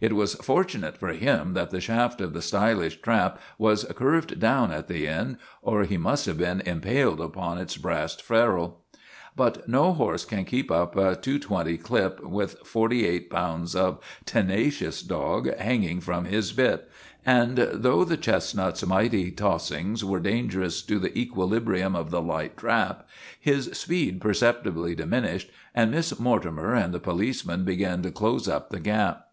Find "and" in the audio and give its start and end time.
17.24-17.58, 25.76-25.92, 26.74-26.92